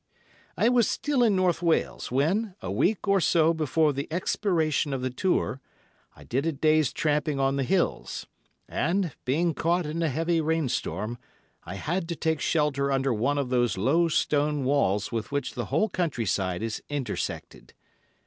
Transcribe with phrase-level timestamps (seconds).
[0.57, 5.03] I was still in North Wales, when, a week or so before the expiration of
[5.03, 5.61] the tour,
[6.15, 8.25] I did a day's tramping on the hills,
[8.67, 11.19] and, being caught in a heavy rain storm,
[11.65, 15.65] I had to take shelter under one of those low stone walls with which the
[15.65, 17.75] whole country side is intersected.